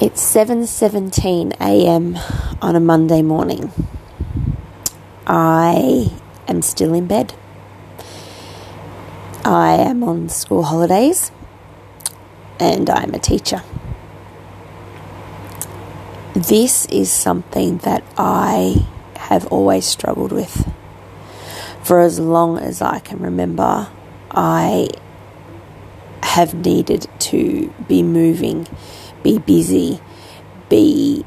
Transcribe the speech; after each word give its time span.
It's 0.00 0.22
7:17 0.22 1.54
a.m. 1.60 2.16
on 2.62 2.76
a 2.76 2.78
Monday 2.78 3.20
morning. 3.20 3.72
I 5.26 6.12
am 6.46 6.62
still 6.62 6.94
in 6.94 7.08
bed. 7.08 7.34
I 9.44 9.72
am 9.72 10.04
on 10.04 10.28
school 10.28 10.62
holidays 10.62 11.32
and 12.60 12.88
I'm 12.88 13.12
a 13.12 13.18
teacher. 13.18 13.64
This 16.32 16.86
is 16.86 17.10
something 17.10 17.78
that 17.78 18.04
I 18.16 18.86
have 19.16 19.48
always 19.48 19.84
struggled 19.84 20.30
with. 20.30 20.72
For 21.82 21.98
as 22.02 22.20
long 22.20 22.56
as 22.56 22.80
I 22.80 23.00
can 23.00 23.18
remember, 23.18 23.88
I 24.30 24.90
have 26.22 26.54
needed 26.54 27.08
to 27.30 27.74
be 27.88 28.04
moving 28.04 28.68
be 29.22 29.38
busy, 29.38 30.00
be 30.68 31.24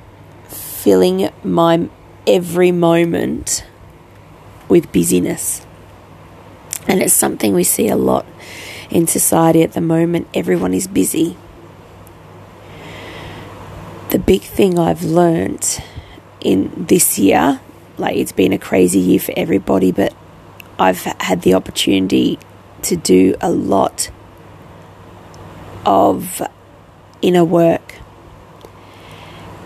filling 0.48 1.30
my 1.44 1.90
every 2.26 2.72
moment 2.72 3.66
with 4.68 4.92
busyness. 4.92 5.66
And 6.88 7.02
it's 7.02 7.14
something 7.14 7.54
we 7.54 7.64
see 7.64 7.88
a 7.88 7.96
lot 7.96 8.26
in 8.90 9.08
society 9.08 9.64
at 9.64 9.74
the 9.74 9.82
moment. 9.82 10.28
Everyone 10.34 10.74
is 10.74 10.88
busy. 10.88 11.38
The 14.10 14.20
big 14.20 14.42
thing 14.42 14.78
I've 14.78 15.04
learned 15.04 15.82
in 16.42 16.86
this 16.88 17.18
year, 17.18 17.62
like 17.98 18.18
it's 18.18 18.32
been 18.32 18.52
a 18.52 18.58
crazy 18.58 19.00
year 19.00 19.20
for 19.20 19.34
everybody, 19.38 19.92
but 19.92 20.14
I've 20.80 21.04
had 21.04 21.44
the 21.44 21.54
opportunity 21.54 22.40
to 22.84 22.96
do 22.96 23.36
a 23.40 23.52
lot 23.52 24.10
of 25.86 26.42
inner 27.22 27.44
work. 27.44 27.96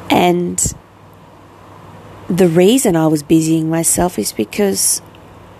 And 0.10 0.62
the 2.30 2.48
reason 2.48 2.96
I 2.96 3.08
was 3.08 3.24
busying 3.24 3.70
myself 3.70 4.18
is 4.18 4.32
because 4.32 5.02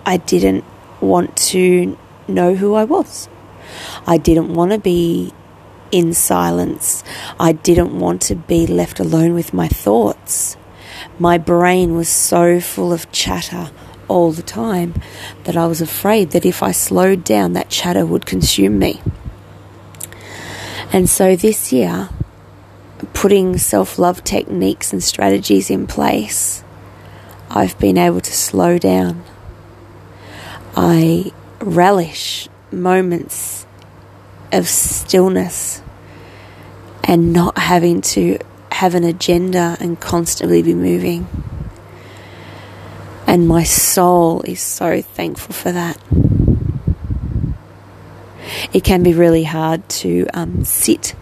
I 0.04 0.16
didn't 0.16 0.64
want 1.00 1.36
to 1.36 1.96
know 2.28 2.54
who 2.54 2.74
I 2.74 2.84
was. 2.84 3.28
I 4.06 4.18
didn't 4.18 4.54
want 4.54 4.72
to 4.72 4.78
be 4.78 5.32
in 5.92 6.14
silence. 6.14 7.04
I 7.38 7.52
didn't 7.52 7.98
want 7.98 8.22
to 8.22 8.34
be 8.34 8.66
left 8.66 9.00
alone 9.00 9.34
with 9.34 9.52
my 9.52 9.68
thoughts. 9.68 10.56
My 11.18 11.38
brain 11.38 11.94
was 11.94 12.08
so 12.08 12.60
full 12.60 12.92
of 12.92 13.10
chatter 13.12 13.70
all 14.08 14.32
the 14.32 14.42
time 14.42 14.94
that 15.44 15.56
I 15.56 15.66
was 15.66 15.80
afraid 15.80 16.30
that 16.30 16.46
if 16.46 16.62
I 16.62 16.72
slowed 16.72 17.24
down, 17.24 17.52
that 17.54 17.68
chatter 17.68 18.06
would 18.06 18.26
consume 18.26 18.78
me. 18.78 19.00
And 20.92 21.08
so 21.10 21.36
this 21.36 21.72
year, 21.72 22.10
putting 23.12 23.58
self 23.58 23.98
love 23.98 24.24
techniques 24.24 24.92
and 24.92 25.02
strategies 25.02 25.70
in 25.70 25.86
place, 25.86 26.62
I've 27.50 27.78
been 27.78 27.98
able 27.98 28.20
to 28.20 28.32
slow 28.32 28.78
down. 28.78 29.24
I 30.76 31.32
relish 31.60 32.48
moments 32.70 33.66
of 34.52 34.68
stillness 34.68 35.82
and 37.04 37.32
not 37.32 37.58
having 37.58 38.00
to 38.00 38.38
have 38.72 38.94
an 38.94 39.04
agenda 39.04 39.76
and 39.80 39.98
constantly 39.98 40.62
be 40.62 40.74
moving. 40.74 41.26
And 43.26 43.48
my 43.48 43.64
soul 43.64 44.42
is 44.42 44.60
so 44.60 45.02
thankful 45.02 45.54
for 45.54 45.72
that 45.72 45.98
it 48.72 48.84
can 48.84 49.02
be 49.02 49.14
really 49.14 49.44
hard 49.44 49.88
to 49.88 50.26
um, 50.34 50.64
sit 50.64 51.14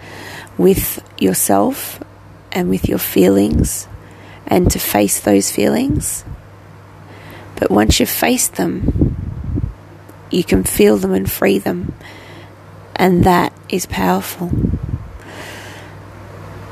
with 0.59 1.03
yourself 1.19 2.03
and 2.53 2.69
with 2.69 2.89
your 2.89 2.99
feelings 2.99 3.89
and 4.47 4.71
to 4.71 4.79
face 4.79 5.21
those 5.21 5.51
feelings. 5.51 6.25
But 7.57 7.71
once 7.71 8.01
you've 8.01 8.09
faced 8.09 8.57
them, 8.57 9.17
you 10.31 10.45
can 10.45 10.64
feel 10.64 10.97
them 10.97 11.13
and 11.13 11.31
free 11.31 11.58
them, 11.58 11.95
and 12.97 13.25
that 13.25 13.53
is 13.69 13.87
powerful. 13.87 14.51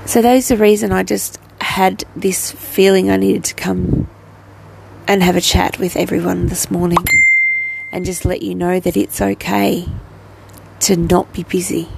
So, 0.04 0.20
that 0.20 0.36
is 0.36 0.48
the 0.48 0.56
reason 0.56 0.92
I 0.92 1.04
just 1.04 1.38
had 1.60 2.04
this 2.16 2.50
feeling 2.50 3.10
I 3.10 3.16
needed 3.16 3.44
to 3.44 3.54
come 3.54 4.08
and 5.06 5.22
have 5.22 5.36
a 5.36 5.40
chat 5.40 5.78
with 5.78 5.96
everyone 5.96 6.46
this 6.46 6.70
morning 6.70 7.04
and 7.92 8.04
just 8.04 8.24
let 8.24 8.42
you 8.42 8.54
know 8.54 8.80
that 8.80 8.96
it's 8.96 9.20
okay 9.20 9.86
to 10.82 10.96
not 10.96 11.32
be 11.32 11.44
busy. 11.44 11.88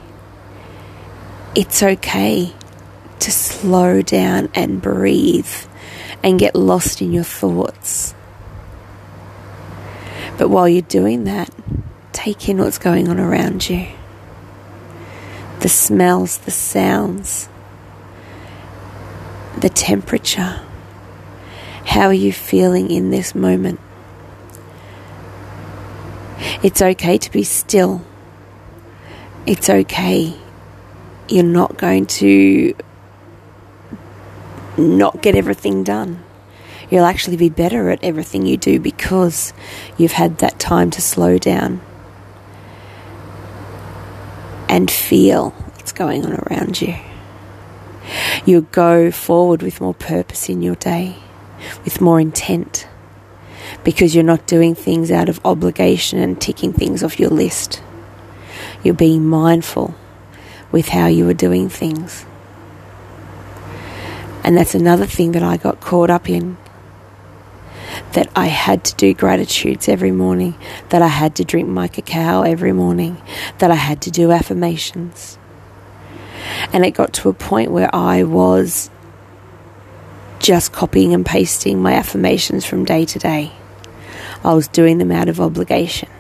It's 1.54 1.82
okay 1.82 2.52
to 3.18 3.32
slow 3.32 4.02
down 4.02 4.50
and 4.54 4.82
breathe 4.82 5.48
and 6.22 6.38
get 6.38 6.54
lost 6.54 7.00
in 7.00 7.10
your 7.10 7.24
thoughts. 7.24 8.14
But 10.36 10.50
while 10.50 10.68
you're 10.68 10.82
doing 10.82 11.24
that, 11.24 11.50
take 12.12 12.46
in 12.48 12.58
what's 12.58 12.78
going 12.78 13.08
on 13.08 13.18
around 13.18 13.68
you 13.68 13.88
the 15.60 15.68
smells, 15.70 16.36
the 16.38 16.50
sounds, 16.50 17.48
the 19.56 19.70
temperature. 19.70 20.60
How 21.86 22.08
are 22.08 22.12
you 22.12 22.34
feeling 22.34 22.90
in 22.90 23.08
this 23.08 23.34
moment? 23.34 23.80
It's 26.62 26.82
okay 26.82 27.16
to 27.16 27.30
be 27.30 27.44
still 27.44 28.04
it's 29.46 29.68
okay. 29.68 30.34
You're 31.28 31.44
not 31.44 31.76
going 31.76 32.06
to 32.06 32.74
not 34.76 35.22
get 35.22 35.34
everything 35.34 35.84
done. 35.84 36.22
You'll 36.90 37.04
actually 37.04 37.36
be 37.36 37.48
better 37.48 37.90
at 37.90 38.02
everything 38.02 38.46
you 38.46 38.56
do 38.56 38.78
because 38.78 39.52
you've 39.96 40.12
had 40.12 40.38
that 40.38 40.58
time 40.58 40.90
to 40.92 41.00
slow 41.00 41.38
down 41.38 41.80
and 44.68 44.90
feel 44.90 45.50
what's 45.50 45.92
going 45.92 46.24
on 46.26 46.34
around 46.34 46.80
you. 46.80 46.96
You'll 48.44 48.62
go 48.62 49.10
forward 49.10 49.62
with 49.62 49.80
more 49.80 49.94
purpose 49.94 50.48
in 50.48 50.62
your 50.62 50.74
day, 50.74 51.16
with 51.84 52.00
more 52.00 52.20
intent, 52.20 52.86
because 53.82 54.14
you're 54.14 54.24
not 54.24 54.46
doing 54.46 54.74
things 54.74 55.10
out 55.10 55.28
of 55.28 55.40
obligation 55.44 56.18
and 56.18 56.40
ticking 56.40 56.72
things 56.72 57.02
off 57.02 57.18
your 57.18 57.30
list. 57.30 57.82
You're 58.84 58.94
being 58.94 59.26
mindful 59.26 59.94
with 60.70 60.88
how 60.88 61.06
you 61.06 61.28
are 61.28 61.34
doing 61.34 61.68
things. 61.68 62.26
And 64.44 64.56
that's 64.56 64.74
another 64.74 65.06
thing 65.06 65.32
that 65.32 65.42
I 65.42 65.56
got 65.56 65.80
caught 65.80 66.10
up 66.10 66.28
in. 66.28 66.58
That 68.12 68.28
I 68.36 68.46
had 68.46 68.84
to 68.84 68.94
do 68.96 69.14
gratitudes 69.14 69.88
every 69.88 70.10
morning, 70.10 70.54
that 70.90 71.00
I 71.00 71.08
had 71.08 71.36
to 71.36 71.44
drink 71.44 71.68
my 71.68 71.88
cacao 71.88 72.42
every 72.42 72.72
morning, 72.72 73.20
that 73.58 73.70
I 73.70 73.76
had 73.76 74.02
to 74.02 74.10
do 74.10 74.32
affirmations. 74.32 75.38
And 76.72 76.84
it 76.84 76.90
got 76.90 77.12
to 77.14 77.28
a 77.28 77.34
point 77.34 77.70
where 77.70 77.92
I 77.94 78.24
was 78.24 78.90
just 80.40 80.72
copying 80.72 81.14
and 81.14 81.24
pasting 81.24 81.80
my 81.80 81.94
affirmations 81.94 82.66
from 82.66 82.84
day 82.84 83.04
to 83.06 83.18
day. 83.18 83.52
I 84.42 84.54
was 84.54 84.68
doing 84.68 84.98
them 84.98 85.12
out 85.12 85.28
of 85.28 85.40
obligation 85.40 86.10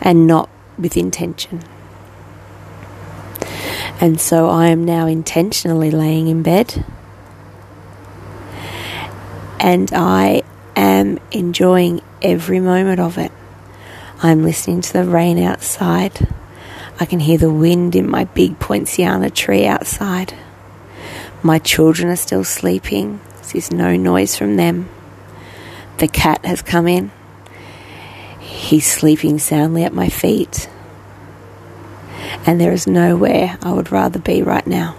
and 0.00 0.26
not 0.26 0.49
with 0.80 0.96
intention. 0.96 1.62
And 4.00 4.20
so 4.20 4.48
I 4.48 4.68
am 4.68 4.84
now 4.84 5.06
intentionally 5.06 5.90
laying 5.90 6.28
in 6.28 6.42
bed 6.42 6.84
and 9.60 9.92
I 9.92 10.42
am 10.74 11.18
enjoying 11.30 12.00
every 12.22 12.60
moment 12.60 12.98
of 12.98 13.18
it. 13.18 13.30
I'm 14.22 14.42
listening 14.42 14.80
to 14.80 14.92
the 14.92 15.04
rain 15.04 15.38
outside. 15.38 16.28
I 16.98 17.04
can 17.04 17.20
hear 17.20 17.36
the 17.36 17.52
wind 17.52 17.94
in 17.94 18.08
my 18.08 18.24
big 18.24 18.58
poinciana 18.58 19.30
tree 19.30 19.66
outside. 19.66 20.34
My 21.42 21.58
children 21.58 22.08
are 22.08 22.16
still 22.16 22.44
sleeping. 22.44 23.20
There's 23.52 23.70
no 23.70 23.96
noise 23.96 24.36
from 24.36 24.56
them. 24.56 24.88
The 25.98 26.08
cat 26.08 26.44
has 26.44 26.62
come 26.62 26.88
in. 26.88 27.10
He's 28.70 28.86
sleeping 28.86 29.40
soundly 29.40 29.82
at 29.82 29.92
my 29.92 30.08
feet. 30.08 30.68
And 32.46 32.60
there 32.60 32.70
is 32.70 32.86
nowhere 32.86 33.58
I 33.62 33.72
would 33.72 33.90
rather 33.90 34.20
be 34.20 34.44
right 34.44 34.64
now 34.64 34.94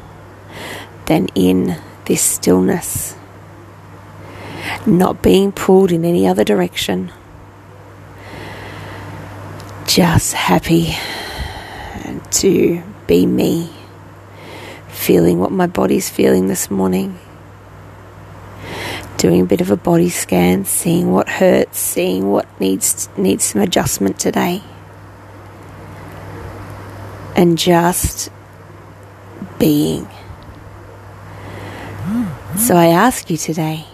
than 1.06 1.30
in 1.36 1.78
this 2.04 2.22
stillness, 2.22 3.16
not 4.86 5.22
being 5.22 5.54
pulled 5.54 5.94
in 5.94 6.04
any 6.04 6.28
other 6.28 6.44
direction, 6.44 7.14
just 9.88 10.34
happy 10.34 10.98
to 12.30 12.84
be 13.08 13.26
me, 13.26 13.72
feeling 14.90 15.40
what 15.40 15.54
my 15.54 15.68
body's 15.68 16.10
feeling 16.10 16.48
this 16.48 16.70
morning 16.70 17.18
doing 19.22 19.42
a 19.42 19.46
bit 19.46 19.62
of 19.62 19.70
a 19.70 19.78
body 19.78 20.10
scan, 20.10 20.66
seeing 20.66 21.12
what 21.12 21.30
hurts, 21.30 21.78
seeing 21.78 22.32
what 22.32 22.48
needs 22.60 23.08
needs 23.16 23.44
some 23.44 23.62
adjustment 23.62 24.20
today. 24.20 24.64
And 27.36 27.56
just 27.56 28.32
being. 29.60 30.10
So 32.58 32.76
I 32.76 32.88
ask 32.88 33.30
you 33.30 33.38
today 33.38 33.86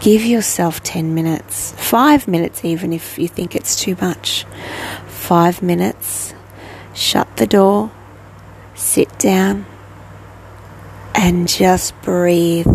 give 0.00 0.24
yourself 0.24 0.82
10 0.82 1.14
minutes, 1.14 1.72
five 1.76 2.26
minutes, 2.26 2.64
even 2.64 2.92
if 2.92 3.18
you 3.18 3.28
think 3.28 3.54
it's 3.54 3.76
too 3.76 3.96
much. 4.00 4.44
Five 5.06 5.62
minutes, 5.62 6.34
shut 6.94 7.36
the 7.36 7.46
door, 7.46 7.92
sit 8.74 9.16
down, 9.18 9.66
and 11.14 11.46
just 11.46 12.00
breathe. 12.00 12.66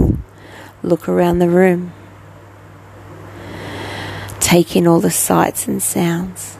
Look 0.83 1.09
around 1.09 1.39
the 1.39 1.49
room. 1.49 1.93
Take 4.39 4.75
in 4.75 4.87
all 4.87 4.99
the 4.99 5.11
sights 5.11 5.67
and 5.67 5.81
sounds. 5.81 6.57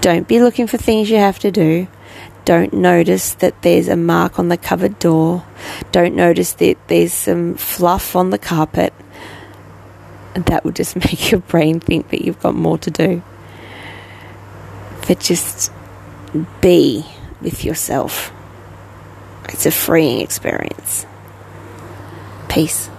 Don't 0.00 0.28
be 0.28 0.40
looking 0.40 0.66
for 0.66 0.76
things 0.76 1.10
you 1.10 1.16
have 1.16 1.38
to 1.40 1.50
do. 1.50 1.88
Don't 2.44 2.72
notice 2.72 3.34
that 3.34 3.62
there's 3.62 3.88
a 3.88 3.96
mark 3.96 4.38
on 4.38 4.48
the 4.48 4.56
cupboard 4.56 4.98
door. 4.98 5.44
Don't 5.90 6.14
notice 6.14 6.52
that 6.54 6.76
there's 6.86 7.12
some 7.12 7.54
fluff 7.54 8.14
on 8.14 8.30
the 8.30 8.38
carpet. 8.38 8.92
That 10.34 10.64
would 10.64 10.76
just 10.76 10.94
make 11.04 11.32
your 11.32 11.40
brain 11.40 11.80
think 11.80 12.10
that 12.10 12.24
you've 12.24 12.40
got 12.40 12.54
more 12.54 12.78
to 12.78 12.90
do. 12.90 13.22
But 15.08 15.18
just 15.18 15.72
be 16.60 17.04
with 17.40 17.64
yourself. 17.64 18.32
It's 19.48 19.66
a 19.66 19.70
freeing 19.70 20.20
experience. 20.20 21.06
Peace. 22.56 22.95